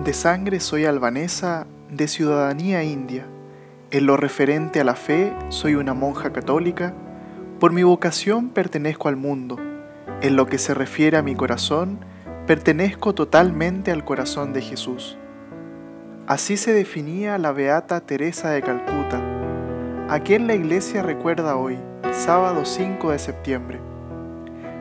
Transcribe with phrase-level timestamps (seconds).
[0.00, 3.26] De sangre soy albanesa, de ciudadanía india.
[3.90, 6.94] En lo referente a la fe, soy una monja católica.
[7.60, 9.58] Por mi vocación pertenezco al mundo.
[10.22, 12.00] En lo que se refiere a mi corazón,
[12.46, 15.18] pertenezco totalmente al corazón de Jesús.
[16.26, 19.20] Así se definía la beata Teresa de Calcuta,
[20.08, 21.78] a quien la iglesia recuerda hoy,
[22.12, 23.80] sábado 5 de septiembre.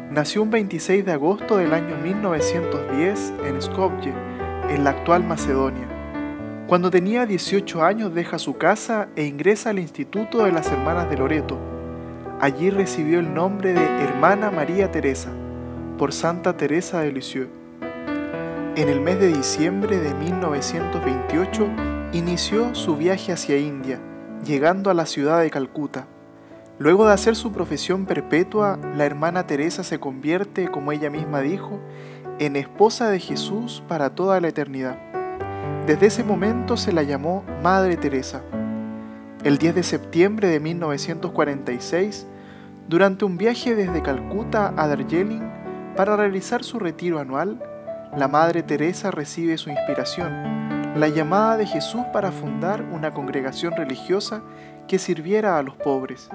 [0.10, 4.14] Nació un 26 de agosto del año 1910 en Skopje,
[4.72, 5.88] en la actual Macedonia.
[6.68, 11.18] Cuando tenía 18 años deja su casa e ingresa al Instituto de las Hermanas de
[11.18, 11.58] Loreto.
[12.40, 15.30] Allí recibió el nombre de Hermana María Teresa,
[15.98, 17.50] por Santa Teresa de Lisieux.
[18.78, 21.68] En el mes de diciembre de 1928
[22.14, 24.00] inició su viaje hacia India,
[24.46, 26.08] llegando a la ciudad de Calcuta.
[26.80, 31.80] Luego de hacer su profesión perpetua, la hermana Teresa se convierte, como ella misma dijo,
[32.42, 34.98] en esposa de Jesús para toda la eternidad.
[35.86, 38.42] Desde ese momento se la llamó Madre Teresa.
[39.44, 42.26] El 10 de septiembre de 1946,
[42.88, 45.44] durante un viaje desde Calcuta a Darjeeling
[45.96, 47.62] para realizar su retiro anual,
[48.18, 54.42] la Madre Teresa recibe su inspiración, la llamada de Jesús para fundar una congregación religiosa
[54.88, 56.28] que sirviera a los pobres.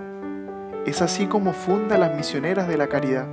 [0.87, 3.27] Es así como funda las Misioneras de la Caridad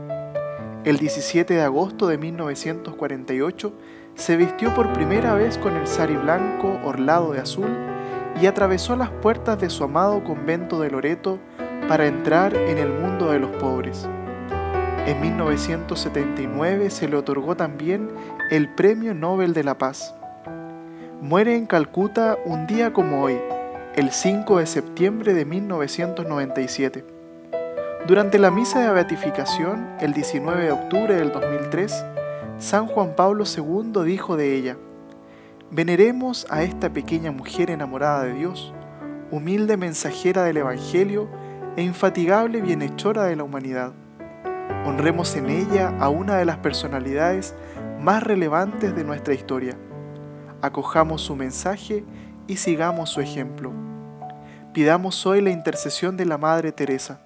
[0.86, 3.74] el 17 de agosto de 1948
[4.16, 7.70] se vistió por primera vez con el sari blanco orlado de azul
[8.42, 11.40] y atravesó las puertas de su amado convento de Loreto
[11.88, 14.10] para entrar en el mundo de los pobres.
[15.06, 18.10] En 1979 se le otorgó también
[18.52, 20.14] el Premio Nobel de la Paz.
[21.22, 23.38] Muere en Calcuta un día como hoy,
[23.96, 27.23] el 5 de septiembre de 1997.
[28.06, 32.04] Durante la misa de beatificación, el 19 de octubre del 2003,
[32.58, 34.76] San Juan Pablo II dijo de ella,
[35.72, 38.74] Veneremos a esta pequeña mujer enamorada de Dios,
[39.32, 41.30] humilde mensajera del Evangelio
[41.78, 43.94] e infatigable bienhechora de la humanidad.
[44.86, 47.56] Honremos en ella a una de las personalidades
[48.02, 49.78] más relevantes de nuestra historia.
[50.62, 52.04] Acojamos su mensaje
[52.48, 53.72] y sigamos su ejemplo.
[54.74, 57.22] Pidamos hoy la intercesión de la Madre Teresa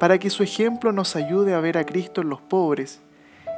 [0.00, 3.02] para que su ejemplo nos ayude a ver a Cristo en los pobres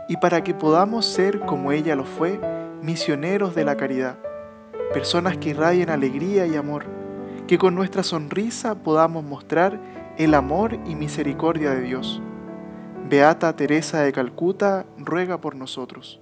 [0.09, 2.41] y para que podamos ser, como ella lo fue,
[2.83, 4.19] misioneros de la caridad,
[4.93, 6.87] personas que irradien alegría y amor,
[7.47, 9.79] que con nuestra sonrisa podamos mostrar
[10.19, 12.21] el amor y misericordia de Dios.
[13.09, 16.21] Beata Teresa de Calcuta ruega por nosotros.